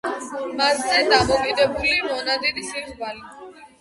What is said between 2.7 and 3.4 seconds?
იღბალი.